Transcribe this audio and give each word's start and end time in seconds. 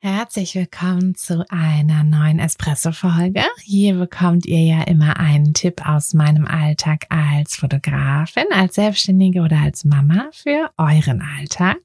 Herzlich 0.00 0.54
willkommen 0.54 1.16
zu 1.16 1.44
einer 1.50 2.04
neuen 2.04 2.38
Espresso-Folge. 2.38 3.42
Hier 3.64 3.96
bekommt 3.96 4.46
ihr 4.46 4.62
ja 4.62 4.82
immer 4.84 5.18
einen 5.18 5.54
Tipp 5.54 5.84
aus 5.84 6.14
meinem 6.14 6.46
Alltag 6.46 7.06
als 7.08 7.56
Fotografin, 7.56 8.44
als 8.52 8.76
Selbstständige 8.76 9.40
oder 9.40 9.58
als 9.58 9.84
Mama 9.84 10.28
für 10.32 10.70
euren 10.76 11.20
Alltag. 11.20 11.78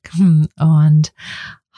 Und 0.60 1.12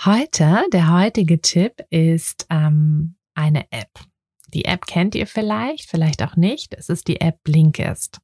heute, 0.04 0.66
der 0.74 0.92
heutige 0.92 1.40
Tipp 1.40 1.86
ist 1.90 2.48
ähm, 2.50 3.16
eine 3.34 3.72
App. 3.72 3.92
Die 4.54 4.66
App 4.66 4.88
kennt 4.88 5.16
ihr 5.16 5.28
vielleicht, 5.28 5.90
vielleicht 5.90 6.22
auch 6.22 6.36
nicht. 6.36 6.74
Es 6.74 6.90
ist 6.90 7.08
die 7.08 7.22
App 7.22 7.46
Blinkist. 7.46 8.20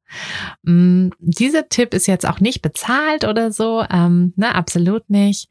Mm, 0.64 1.11
dieser 1.19 1.69
Tipp 1.69 1.93
ist 1.93 2.08
jetzt 2.08 2.27
auch 2.27 2.41
nicht 2.41 2.61
bezahlt 2.61 3.23
oder 3.23 3.53
so, 3.53 3.86
ähm, 3.89 4.33
ne, 4.36 4.53
absolut 4.53 5.09
nicht. 5.09 5.49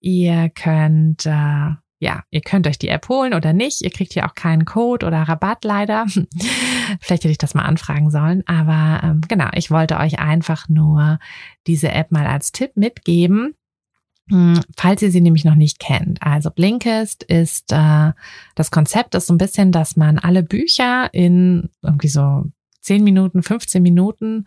Ihr 0.00 0.48
könnt 0.48 1.24
äh, 1.24 1.74
ja, 2.00 2.24
ihr 2.30 2.40
könnt 2.40 2.66
euch 2.66 2.78
die 2.78 2.88
App 2.88 3.08
holen 3.10 3.34
oder 3.34 3.52
nicht. 3.52 3.82
Ihr 3.82 3.90
kriegt 3.90 4.14
hier 4.14 4.24
auch 4.26 4.34
keinen 4.34 4.64
Code 4.64 5.06
oder 5.06 5.22
Rabatt 5.22 5.64
leider. 5.64 6.06
Vielleicht 7.00 7.24
hätte 7.24 7.28
ich 7.28 7.38
das 7.38 7.54
mal 7.54 7.66
anfragen 7.66 8.10
sollen. 8.10 8.42
Aber 8.46 9.00
ähm, 9.04 9.20
genau, 9.28 9.48
ich 9.52 9.70
wollte 9.70 9.98
euch 9.98 10.18
einfach 10.18 10.68
nur 10.70 11.18
diese 11.66 11.90
App 11.92 12.10
mal 12.10 12.26
als 12.26 12.52
Tipp 12.52 12.72
mitgeben, 12.74 13.54
hm, 14.30 14.60
falls 14.78 15.02
ihr 15.02 15.10
sie 15.10 15.20
nämlich 15.20 15.44
noch 15.44 15.56
nicht 15.56 15.78
kennt. 15.78 16.22
Also 16.22 16.50
Blinkist 16.50 17.22
ist 17.22 17.70
äh, 17.70 18.12
das 18.54 18.70
Konzept 18.70 19.14
ist 19.14 19.26
so 19.26 19.34
ein 19.34 19.38
bisschen, 19.38 19.70
dass 19.70 19.96
man 19.96 20.18
alle 20.18 20.42
Bücher 20.42 21.12
in 21.12 21.68
irgendwie 21.82 22.08
so 22.08 22.44
10 22.80 23.04
Minuten, 23.04 23.42
15 23.42 23.82
Minuten 23.82 24.46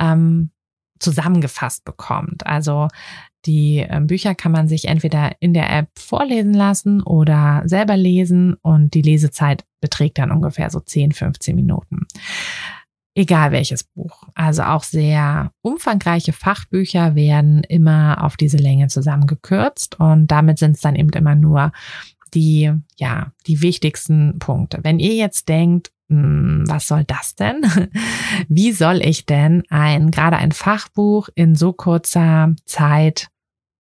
ähm, 0.00 0.50
zusammengefasst 0.98 1.84
bekommt. 1.84 2.44
Also 2.44 2.88
die 3.48 3.78
ähm, 3.78 4.06
Bücher 4.06 4.34
kann 4.34 4.52
man 4.52 4.68
sich 4.68 4.86
entweder 4.86 5.32
in 5.40 5.54
der 5.54 5.74
App 5.74 5.88
vorlesen 5.98 6.52
lassen 6.52 7.02
oder 7.02 7.62
selber 7.64 7.96
lesen 7.96 8.54
und 8.60 8.92
die 8.92 9.00
Lesezeit 9.00 9.64
beträgt 9.80 10.18
dann 10.18 10.30
ungefähr 10.30 10.68
so 10.68 10.80
10, 10.80 11.12
15 11.12 11.56
Minuten. 11.56 12.06
Egal 13.14 13.50
welches 13.50 13.84
Buch. 13.84 14.24
Also 14.34 14.62
auch 14.62 14.84
sehr 14.84 15.50
umfangreiche 15.62 16.34
Fachbücher 16.34 17.14
werden 17.14 17.64
immer 17.64 18.22
auf 18.22 18.36
diese 18.36 18.58
Länge 18.58 18.88
zusammengekürzt 18.88 19.98
und 19.98 20.28
damit 20.28 20.58
sind 20.58 20.76
es 20.76 20.82
dann 20.82 20.94
eben 20.94 21.10
immer 21.10 21.34
nur 21.34 21.72
die, 22.34 22.70
ja, 22.96 23.32
die 23.46 23.62
wichtigsten 23.62 24.38
Punkte. 24.38 24.80
Wenn 24.82 24.98
ihr 24.98 25.14
jetzt 25.14 25.48
denkt, 25.48 25.90
hm, 26.10 26.64
was 26.66 26.86
soll 26.86 27.04
das 27.04 27.34
denn? 27.34 27.62
Wie 28.48 28.72
soll 28.72 29.00
ich 29.02 29.24
denn 29.24 29.62
ein, 29.70 30.10
gerade 30.10 30.36
ein 30.36 30.52
Fachbuch 30.52 31.30
in 31.34 31.54
so 31.54 31.72
kurzer 31.72 32.54
Zeit, 32.66 33.28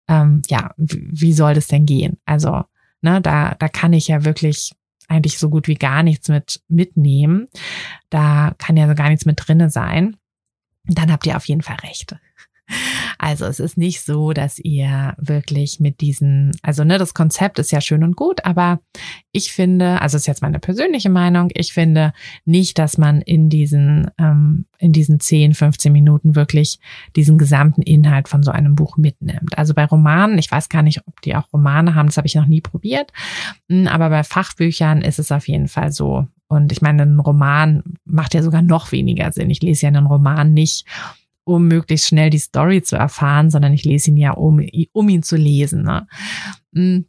ähm, 0.07 0.41
ja, 0.49 0.73
wie 0.77 1.33
soll 1.33 1.53
das 1.53 1.67
denn 1.67 1.85
gehen? 1.85 2.17
Also, 2.25 2.63
ne, 3.01 3.21
da, 3.21 3.55
da 3.55 3.67
kann 3.67 3.93
ich 3.93 4.07
ja 4.07 4.25
wirklich 4.25 4.71
eigentlich 5.07 5.39
so 5.39 5.49
gut 5.49 5.67
wie 5.67 5.75
gar 5.75 6.03
nichts 6.03 6.27
mit 6.29 6.61
mitnehmen. 6.67 7.47
Da 8.09 8.53
kann 8.57 8.77
ja 8.77 8.87
so 8.87 8.95
gar 8.95 9.09
nichts 9.09 9.25
mit 9.25 9.39
drinne 9.41 9.69
sein. 9.69 10.17
Dann 10.85 11.11
habt 11.11 11.25
ihr 11.25 11.37
auf 11.37 11.45
jeden 11.45 11.61
Fall 11.61 11.77
recht. 11.83 12.15
Also 13.17 13.45
es 13.45 13.59
ist 13.59 13.77
nicht 13.77 14.01
so, 14.01 14.33
dass 14.33 14.59
ihr 14.59 15.15
wirklich 15.17 15.79
mit 15.79 16.01
diesen, 16.01 16.51
also 16.61 16.83
ne, 16.83 16.97
das 16.97 17.13
Konzept 17.13 17.59
ist 17.59 17.71
ja 17.71 17.81
schön 17.81 18.03
und 18.03 18.15
gut, 18.15 18.45
aber 18.45 18.79
ich 19.31 19.51
finde, 19.51 20.01
also 20.01 20.17
ist 20.17 20.27
jetzt 20.27 20.41
meine 20.41 20.59
persönliche 20.59 21.09
Meinung, 21.09 21.49
ich 21.53 21.73
finde 21.73 22.13
nicht, 22.45 22.77
dass 22.79 22.97
man 22.97 23.21
in 23.21 23.49
diesen, 23.49 24.09
ähm, 24.17 24.65
in 24.79 24.93
diesen 24.93 25.19
10, 25.19 25.53
15 25.53 25.91
Minuten 25.91 26.35
wirklich 26.35 26.79
diesen 27.15 27.37
gesamten 27.37 27.81
Inhalt 27.81 28.27
von 28.27 28.43
so 28.43 28.51
einem 28.51 28.75
Buch 28.75 28.97
mitnimmt. 28.97 29.57
Also 29.57 29.73
bei 29.73 29.85
Romanen, 29.85 30.37
ich 30.37 30.51
weiß 30.51 30.69
gar 30.69 30.83
nicht, 30.83 31.07
ob 31.07 31.21
die 31.21 31.35
auch 31.35 31.51
Romane 31.53 31.95
haben, 31.95 32.07
das 32.07 32.17
habe 32.17 32.27
ich 32.27 32.35
noch 32.35 32.47
nie 32.47 32.61
probiert, 32.61 33.11
hm, 33.69 33.87
aber 33.87 34.09
bei 34.09 34.23
Fachbüchern 34.23 35.01
ist 35.01 35.19
es 35.19 35.31
auf 35.31 35.47
jeden 35.47 35.67
Fall 35.67 35.91
so. 35.91 36.27
Und 36.47 36.71
ich 36.71 36.81
meine, 36.81 37.03
ein 37.03 37.19
Roman 37.19 37.83
macht 38.05 38.33
ja 38.33 38.41
sogar 38.41 38.61
noch 38.61 38.91
weniger 38.91 39.31
Sinn. 39.31 39.49
Ich 39.49 39.61
lese 39.61 39.83
ja 39.83 39.87
einen 39.89 40.05
Roman 40.05 40.53
nicht, 40.53 40.85
um 41.47 41.67
möglichst 41.67 42.07
schnell 42.07 42.29
die 42.29 42.39
Story 42.39 42.81
zu 42.81 42.97
erfahren, 42.97 43.49
sondern 43.49 43.73
ich 43.73 43.85
lese 43.85 44.11
ihn 44.11 44.17
ja, 44.17 44.31
um, 44.31 44.61
um 44.91 45.09
ihn 45.09 45.23
zu 45.23 45.37
lesen. 45.37 45.83
Ne? 45.83 46.07
Mm. 46.73 47.05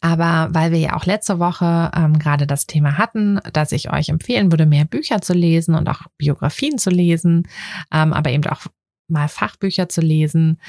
Aber 0.00 0.48
weil 0.54 0.70
wir 0.70 0.78
ja 0.78 0.96
auch 0.96 1.06
letzte 1.06 1.40
Woche 1.40 1.90
ähm, 1.94 2.18
gerade 2.18 2.46
das 2.46 2.66
Thema 2.66 2.98
hatten, 2.98 3.40
dass 3.52 3.72
ich 3.72 3.92
euch 3.92 4.10
empfehlen 4.10 4.52
würde, 4.52 4.64
mehr 4.64 4.84
Bücher 4.84 5.20
zu 5.20 5.34
lesen 5.34 5.74
und 5.74 5.88
auch 5.88 6.02
Biografien 6.18 6.78
zu 6.78 6.88
lesen, 6.88 7.48
ähm, 7.92 8.12
aber 8.12 8.30
eben 8.30 8.46
auch 8.46 8.66
mal 9.08 9.28
Fachbücher 9.28 9.88
zu 9.88 10.00
lesen, 10.00 10.60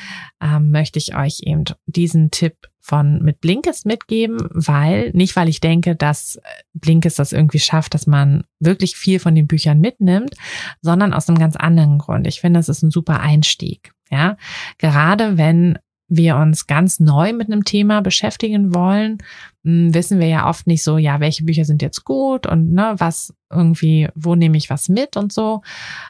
ähm, 0.41 0.71
möchte 0.71 0.99
ich 0.99 1.15
euch 1.15 1.41
eben 1.43 1.65
diesen 1.85 2.31
Tipp 2.31 2.55
von 2.79 3.21
mit 3.23 3.39
Blinkist 3.39 3.85
mitgeben, 3.85 4.49
weil 4.51 5.11
nicht, 5.11 5.35
weil 5.37 5.47
ich 5.47 5.61
denke, 5.61 5.95
dass 5.95 6.39
Blinkist 6.73 7.17
das 7.17 7.31
irgendwie 7.31 7.59
schafft, 7.59 7.93
dass 7.93 8.07
man 8.07 8.43
wirklich 8.59 8.97
viel 8.97 9.19
von 9.19 9.35
den 9.35 9.47
Büchern 9.47 9.79
mitnimmt, 9.79 10.35
sondern 10.81 11.13
aus 11.13 11.29
einem 11.29 11.37
ganz 11.37 11.55
anderen 11.55 11.97
Grund. 11.97 12.27
Ich 12.27 12.41
finde, 12.41 12.59
es 12.59 12.67
ist 12.67 12.83
ein 12.83 12.91
super 12.91 13.21
Einstieg. 13.21 13.93
Ja, 14.11 14.37
gerade 14.77 15.37
wenn 15.37 15.79
wir 16.07 16.35
uns 16.35 16.67
ganz 16.67 16.99
neu 16.99 17.33
mit 17.33 17.47
einem 17.47 17.63
Thema 17.63 18.01
beschäftigen 18.01 18.73
wollen, 18.73 19.17
hm, 19.63 19.93
wissen 19.93 20.19
wir 20.19 20.27
ja 20.27 20.49
oft 20.49 20.67
nicht 20.67 20.83
so, 20.83 20.97
ja, 20.97 21.19
welche 21.19 21.43
Bücher 21.43 21.65
sind 21.65 21.81
jetzt 21.81 22.03
gut 22.03 22.45
und 22.45 22.71
ne, 22.71 22.95
was 22.97 23.33
irgendwie, 23.49 24.09
wo 24.15 24.35
nehme 24.35 24.57
ich 24.57 24.69
was 24.69 24.89
mit 24.89 25.17
und 25.17 25.31
so. 25.31 25.61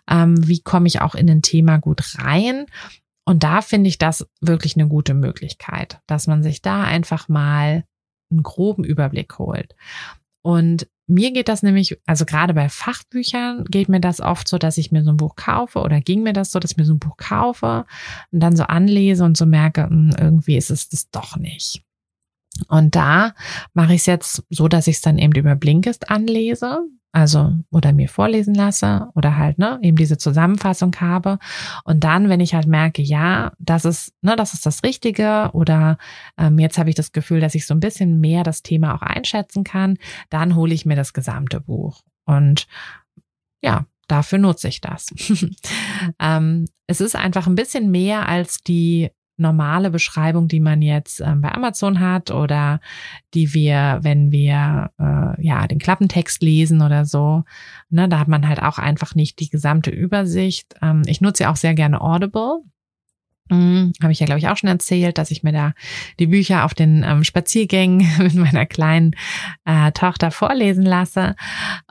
Ähm, 0.10 0.36
wie 0.48 0.62
komme 0.62 0.88
ich 0.88 1.02
auch 1.02 1.16
in 1.16 1.30
ein 1.30 1.42
Thema 1.42 1.78
gut 1.78 2.18
rein? 2.18 2.66
Und 3.26 3.44
da 3.44 3.62
finde 3.62 3.88
ich 3.88 3.98
das 3.98 4.28
wirklich 4.42 4.76
eine 4.76 4.88
gute 4.88 5.14
Möglichkeit, 5.14 6.02
dass 6.08 6.28
man 6.28 6.44
sich 6.44 6.62
da 6.62 6.84
einfach 6.84 7.30
mal 7.30 7.86
einen 8.32 8.44
groben 8.44 8.84
Überblick 8.84 9.38
holt. 9.38 9.76
Und 10.42 10.88
mir 11.08 11.32
geht 11.32 11.50
das 11.50 11.64
nämlich, 11.64 12.00
also 12.06 12.26
gerade 12.26 12.54
bei 12.54 12.70
Fachbüchern 12.70 13.66
geht 13.66 13.90
mir 13.90 14.00
das 14.00 14.22
oft 14.22 14.48
so, 14.48 14.58
dass 14.58 14.78
ich 14.78 14.92
mir 14.92 15.04
so 15.04 15.12
ein 15.12 15.18
Buch 15.18 15.36
kaufe 15.36 15.80
oder 15.80 16.00
ging 16.00 16.24
mir 16.24 16.34
das 16.34 16.52
so, 16.52 16.60
dass 16.60 16.72
ich 16.72 16.78
mir 16.78 16.86
so 16.86 16.94
ein 16.94 17.00
Buch 17.00 17.18
kaufe 17.18 17.86
und 18.32 18.40
dann 18.40 18.56
so 18.56 18.64
anlese 18.64 19.24
und 19.24 19.36
so 19.36 19.46
merke, 19.46 19.84
hm, 19.84 20.16
irgendwie 20.18 20.58
ist 20.58 20.72
es 20.72 20.90
das 20.90 21.10
doch 21.10 21.36
nicht. 21.36 21.84
Und 22.68 22.96
da 22.96 23.34
mache 23.74 23.94
ich 23.94 24.02
es 24.02 24.06
jetzt 24.06 24.44
so, 24.50 24.68
dass 24.68 24.88
ich 24.88 24.98
es 24.98 25.02
dann 25.02 25.18
eben 25.18 25.34
über 25.34 25.56
Blinkist 25.56 26.10
anlese, 26.10 26.82
also 27.14 27.54
oder 27.72 27.94
mir 27.94 28.10
vorlesen 28.10 28.56
lasse 28.56 29.08
oder 29.14 29.38
halt 29.38 29.60
ne 29.60 29.80
eben 29.82 29.96
diese 29.96 30.18
Zusammenfassung 30.18 30.94
habe. 31.00 31.38
Und 31.86 32.04
dann 32.04 32.28
wenn 32.28 32.40
ich 32.40 32.56
halt 32.56 32.68
merke 32.68 33.02
ja 33.02 33.54
das 33.60 33.86
ist 33.86 34.14
ne 34.22 34.36
das 34.36 34.54
ist 34.54 34.66
das 34.66 34.84
Richtige 34.84 35.52
oder 35.54 35.98
ähm, 36.38 36.60
jetzt 36.60 36.78
habe 36.78 36.90
ich 36.90 36.96
das 36.96 37.12
Gefühl 37.14 37.40
dass 37.40 37.56
ich 37.56 37.66
so 37.68 37.74
ein 37.74 37.80
bisschen 37.80 38.20
mehr 38.20 38.44
das 38.44 38.64
Thema 38.64 38.96
auch 38.96 39.04
einschätzen 39.04 39.64
kann 39.64 39.98
dann 40.30 40.56
hole 40.56 40.74
ich 40.74 40.86
mir 40.86 40.96
das 40.96 41.14
gesamte 41.14 41.62
Buch. 41.62 42.02
Und 42.26 42.68
ja 43.62 43.86
dafür 44.08 44.40
nutze 44.40 44.68
ich 44.68 44.82
das. 44.82 45.08
Ähm, 46.20 46.66
es 46.88 47.00
ist 47.00 47.16
einfach 47.16 47.48
ein 47.48 47.56
bisschen 47.56 47.90
mehr 47.90 48.28
als 48.28 48.58
die 48.58 49.10
normale 49.38 49.90
Beschreibung, 49.90 50.48
die 50.48 50.60
man 50.60 50.82
jetzt 50.82 51.20
ähm, 51.20 51.42
bei 51.42 51.52
Amazon 51.52 52.00
hat 52.00 52.32
oder 52.32 52.80
die 53.34 53.54
wir, 53.54 54.00
wenn 54.02 54.32
wir 54.32 54.92
äh, 55.00 55.46
ja 55.46 55.68
den 55.68 55.80
Klappentext 55.80 56.42
lesen 56.42 56.82
oder 56.82 57.06
so, 57.06 57.44
ne, 57.90 58.08
da 58.08 58.20
hat 58.20 58.28
man 58.28 58.48
halt 58.48 58.62
auch 58.62 58.78
einfach 58.78 59.16
nicht 59.16 59.40
die 59.40 59.50
gesamte 59.50 59.90
Übersicht. 59.90 60.76
Ähm, 60.82 61.02
ich 61.06 61.22
nutze 61.22 61.44
ja 61.44 61.52
auch 61.52 61.56
sehr 61.56 61.74
gerne 61.74 62.02
Audible. 62.02 62.64
Hm, 63.50 63.92
Habe 64.02 64.14
ich 64.14 64.20
ja, 64.20 64.26
glaube 64.26 64.40
ich, 64.40 64.48
auch 64.48 64.56
schon 64.56 64.70
erzählt, 64.70 65.18
dass 65.18 65.30
ich 65.30 65.44
mir 65.44 65.52
da 65.52 65.74
die 66.18 66.28
Bücher 66.28 66.64
auf 66.64 66.74
den 66.74 67.04
ähm, 67.04 67.24
Spaziergängen 67.24 68.08
mit 68.20 68.36
meiner 68.36 68.66
kleinen 68.66 69.16
äh, 69.66 69.92
Tochter 69.92 70.32
vorlesen 70.32 70.84
lasse. 70.86 71.36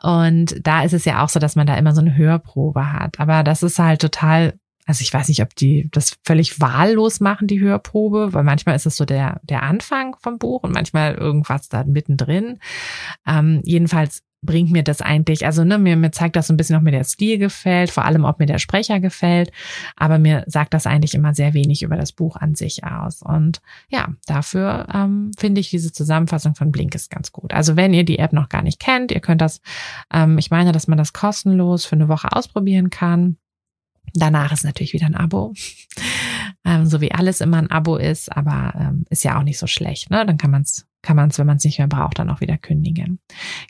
Und 0.03 0.57
da 0.67 0.83
ist 0.83 0.95
es 0.95 1.05
ja 1.05 1.23
auch 1.23 1.29
so, 1.29 1.39
dass 1.39 1.57
man 1.57 1.67
da 1.67 1.77
immer 1.77 1.95
so 1.95 2.01
eine 2.01 2.17
Hörprobe 2.17 2.93
hat. 2.93 3.21
Aber 3.21 3.43
das 3.43 3.63
ist 3.63 3.79
halt 3.79 4.01
total 4.01 4.55
also 4.93 5.01
ich 5.01 5.15
weiß 5.15 5.29
nicht, 5.29 5.41
ob 5.41 5.57
die 5.57 5.89
das 5.91 6.19
völlig 6.23 6.61
wahllos 6.61 7.21
machen, 7.21 7.47
die 7.47 7.61
Hörprobe, 7.61 8.35
weil 8.35 8.45
manchmal 8.45 8.77
ist 8.77 8.85
es 8.85 8.95
so 8.95 9.07
der, 9.07 9.41
der 9.43 9.63
Anfang 9.63 10.17
vom 10.21 10.39
Buch 10.39 10.65
und 10.65 10.75
manchmal 10.75 11.15
irgendwas 11.15 11.71
da 11.71 11.83
mittendrin. 11.85 12.59
Ähm, 13.27 13.63
jedenfalls 13.65 14.23
bringt 14.43 14.71
mir 14.71 14.83
das 14.83 15.01
eigentlich, 15.01 15.47
also 15.47 15.65
ne, 15.65 15.79
mir, 15.79 15.97
mir 15.97 16.11
zeigt 16.11 16.37
das 16.37 16.49
so 16.49 16.53
ein 16.53 16.59
bisschen, 16.59 16.77
ob 16.77 16.83
mir 16.83 16.91
der 16.91 17.05
Stil 17.05 17.39
gefällt, 17.39 17.91
vor 17.91 18.05
allem 18.05 18.27
ob 18.27 18.39
mir 18.39 18.45
der 18.45 18.59
Sprecher 18.59 19.01
gefällt, 19.01 19.51
aber 19.97 20.19
mir 20.19 20.45
sagt 20.47 20.75
das 20.75 20.87
eigentlich 20.87 21.15
immer 21.15 21.33
sehr 21.33 21.55
wenig 21.55 21.83
über 21.83 21.97
das 21.97 22.13
Buch 22.13 22.37
an 22.37 22.55
sich 22.55 22.85
aus. 22.85 23.23
Und 23.23 23.63
ja, 23.89 24.09
dafür 24.27 24.89
ähm, 24.93 25.31
finde 25.39 25.63
ich 25.63 25.71
diese 25.71 25.91
Zusammenfassung 25.91 26.55
von 26.55 26.71
Blink 26.71 26.95
ist 26.95 27.11
ganz 27.11 27.33
gut. 27.33 27.55
Also 27.55 27.77
wenn 27.77 27.95
ihr 27.95 28.05
die 28.05 28.19
App 28.19 28.35
noch 28.35 28.51
gar 28.51 28.61
nicht 28.61 28.79
kennt, 28.79 29.11
ihr 29.11 29.21
könnt 29.21 29.41
das, 29.41 29.63
ähm, 30.13 30.37
ich 30.37 30.51
meine, 30.51 30.73
dass 30.73 30.87
man 30.87 30.99
das 30.99 31.15
kostenlos 31.15 31.87
für 31.87 31.97
eine 31.97 32.09
Woche 32.09 32.31
ausprobieren 32.31 32.91
kann. 32.91 33.39
Danach 34.15 34.53
ist 34.53 34.65
natürlich 34.65 34.93
wieder 34.93 35.07
ein 35.07 35.15
Abo. 35.15 35.55
Ähm, 36.65 36.87
so 36.87 37.01
wie 37.01 37.13
alles 37.13 37.41
immer 37.41 37.59
ein 37.59 37.71
Abo 37.71 37.97
ist, 37.97 38.35
aber 38.35 38.75
ähm, 38.79 39.05
ist 39.11 39.25
ja 39.25 39.39
auch 39.39 39.43
nicht 39.43 39.59
so 39.59 39.67
schlecht. 39.67 40.11
Ne? 40.11 40.25
Dann 40.25 40.39
kann 40.39 40.51
man 40.51 40.63
es 40.63 40.87
kann 41.03 41.17
man 41.17 41.31
es, 41.31 41.39
wenn 41.39 41.47
man 41.47 41.57
es 41.57 41.65
nicht 41.65 41.79
mehr 41.79 41.89
braucht, 41.89 42.19
dann 42.19 42.31
auch 42.31 42.41
wieder 42.41 42.57
kündigen. 42.57 43.19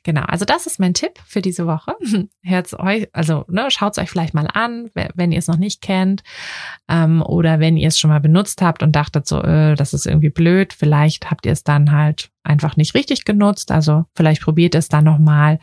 Genau, 0.05 0.23
also 0.23 0.45
das 0.45 0.67
ist 0.67 0.79
mein 0.79 0.95
Tipp 0.95 1.19
für 1.25 1.41
diese 1.41 1.67
Woche. 1.67 1.97
Hört's 2.43 2.79
euch, 2.79 3.09
also 3.13 3.45
ne, 3.49 3.69
schaut 3.71 3.93
es 3.93 3.99
euch 3.99 4.11
vielleicht 4.11 4.35
mal 4.35 4.49
an, 4.53 4.91
wenn 5.15 5.33
ihr 5.33 5.39
es 5.39 5.49
noch 5.49 5.57
nicht 5.57 5.81
kennt 5.81 6.23
ähm, 6.89 7.23
oder 7.23 7.59
wenn 7.59 7.77
ihr 7.77 7.89
es 7.89 7.99
schon 7.99 8.11
mal 8.11 8.21
benutzt 8.21 8.61
habt 8.61 8.83
und 8.83 8.95
dachtet 8.95 9.27
so, 9.27 9.43
äh, 9.43 9.75
das 9.75 9.95
ist 9.95 10.07
irgendwie 10.07 10.31
blöd. 10.31 10.75
Vielleicht 10.75 11.31
habt 11.31 11.47
ihr 11.47 11.53
es 11.53 11.65
dann 11.65 11.91
halt 11.91 12.31
einfach 12.45 12.77
nicht 12.77 12.95
richtig 12.95 13.25
genutzt. 13.25 13.71
Also 13.71 14.05
vielleicht 14.15 14.43
probiert 14.43 14.75
es 14.75 14.89
dann 14.89 15.05
nochmal 15.05 15.59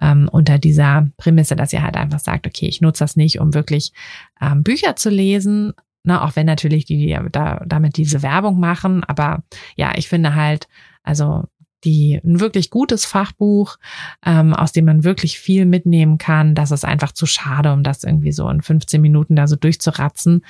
ähm, 0.00 0.28
unter 0.30 0.58
dieser 0.58 1.08
Prämisse, 1.18 1.54
dass 1.54 1.72
ihr 1.72 1.82
halt 1.82 1.96
einfach 1.96 2.18
sagt, 2.18 2.46
okay, 2.46 2.66
ich 2.66 2.80
nutze 2.80 3.04
das 3.04 3.16
nicht, 3.16 3.38
um 3.38 3.54
wirklich 3.54 3.92
ähm, 4.40 4.64
Bücher 4.64 4.96
zu 4.96 5.08
lesen, 5.08 5.72
Ne, 6.04 6.20
auch 6.20 6.34
wenn 6.34 6.46
natürlich 6.46 6.84
die, 6.84 6.96
die 6.96 7.18
da, 7.30 7.62
damit 7.64 7.96
diese 7.96 8.22
Werbung 8.22 8.58
machen. 8.58 9.04
Aber 9.04 9.44
ja, 9.76 9.92
ich 9.96 10.08
finde 10.08 10.34
halt, 10.34 10.66
also 11.04 11.44
die 11.84 12.20
ein 12.24 12.40
wirklich 12.40 12.70
gutes 12.70 13.04
Fachbuch, 13.04 13.76
ähm, 14.24 14.54
aus 14.54 14.72
dem 14.72 14.84
man 14.84 15.04
wirklich 15.04 15.38
viel 15.38 15.66
mitnehmen 15.66 16.18
kann. 16.18 16.54
Das 16.54 16.70
ist 16.70 16.84
einfach 16.84 17.12
zu 17.12 17.26
schade, 17.26 17.72
um 17.72 17.82
das 17.82 18.04
irgendwie 18.04 18.32
so 18.32 18.48
in 18.48 18.62
15 18.62 19.00
Minuten 19.00 19.36
da 19.36 19.46
so 19.46 19.56
durchzuratzen. 19.56 20.44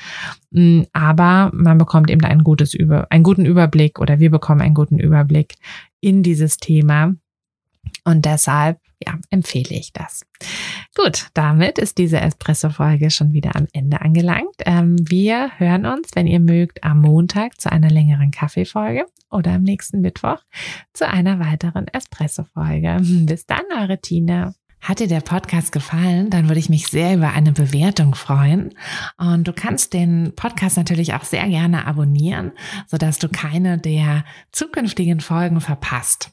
Mm, 0.51 0.83
aber 0.93 1.51
man 1.55 1.79
bekommt 1.79 2.11
eben 2.11 2.25
ein 2.25 2.45
gutes 2.45 2.75
Über, 2.75 3.07
einen 3.11 3.25
guten 3.25 3.47
Überblick 3.47 3.99
oder 3.99 4.19
wir 4.19 4.31
bekommen 4.31 4.61
einen 4.61 4.75
guten 4.75 4.99
Überblick 4.99 5.55
in 6.01 6.23
dieses 6.23 6.59
Thema. 6.59 7.15
Und 8.05 8.25
deshalb 8.25 8.79
ja, 9.05 9.19
empfehle 9.31 9.75
ich 9.75 9.93
das. 9.93 10.27
Gut, 10.97 11.29
damit 11.35 11.79
ist 11.79 11.99
diese 11.99 12.21
Espresso-Folge 12.21 13.11
schon 13.11 13.33
wieder 13.33 13.57
am 13.57 13.67
Ende 13.73 14.01
angelangt. 14.01 14.55
Ähm, 14.67 14.97
wir 14.99 15.51
hören 15.59 15.87
uns, 15.87 16.11
wenn 16.15 16.27
ihr 16.27 16.41
mögt, 16.41 16.85
am 16.85 17.01
Montag 17.01 17.61
zu 17.61 17.71
einer 17.71 17.91
längeren 17.91 18.31
Kaffeefolge 18.31 19.07
oder 19.31 19.53
am 19.53 19.63
nächsten 19.63 20.01
Mittwoch 20.01 20.39
zu 20.93 21.09
einer 21.09 21.39
weiteren 21.41 21.89
Espresso-Folge. 21.89 22.99
Bis 23.03 23.47
dann, 23.47 23.65
eure 23.79 23.99
Tina. 23.99 24.55
Hat 24.83 24.99
dir 24.99 25.07
der 25.07 25.21
Podcast 25.21 25.71
gefallen, 25.71 26.29
dann 26.29 26.49
würde 26.49 26.59
ich 26.59 26.69
mich 26.69 26.89
sehr 26.89 27.15
über 27.15 27.31
eine 27.31 27.53
Bewertung 27.53 28.17
freuen. 28.17 28.75
Und 29.17 29.47
du 29.47 29.53
kannst 29.53 29.93
den 29.93 30.33
Podcast 30.35 30.77
natürlich 30.77 31.15
auch 31.15 31.23
sehr 31.23 31.47
gerne 31.49 31.87
abonnieren, 31.87 32.51
sodass 32.89 33.21
du 33.21 33.29
keine 33.29 33.79
der 33.79 34.25
zukünftigen 34.51 35.21
Folgen 35.21 35.61
verpasst. 35.61 36.33